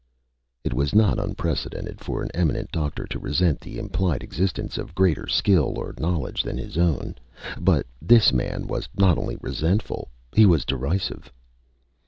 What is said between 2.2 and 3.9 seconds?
an eminent doctor to resent the